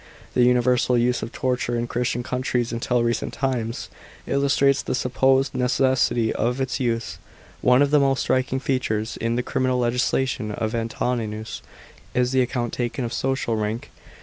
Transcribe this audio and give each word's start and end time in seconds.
The 0.33 0.41
universal 0.43 0.97
use 0.97 1.21
of 1.21 1.31
torture 1.31 1.77
in 1.77 1.85
Christian 1.85 2.23
countries 2.23 2.71
until 2.73 3.03
recent 3.03 3.33
times, 3.35 3.87
illustrates 4.25 4.81
the 4.81 4.95
supposed 4.95 5.53
necessity 5.53 6.33
of 6.33 6.59
its 6.59 6.79
use. 6.79 7.19
One 7.61 7.83
of 7.83 7.91
the 7.91 7.99
most 7.99 8.21
striking 8.21 8.59
features 8.59 9.15
in 9.17 9.35
the 9.35 9.43
criminal 9.43 9.77
legislation 9.77 10.53
of 10.53 10.73
Antoninus, 10.73 11.61
is 12.15 12.31
the 12.31 12.41
account 12.41 12.73
taken 12.73 13.05
of 13.05 13.13
social 13.13 13.55
rank. 13.55 13.91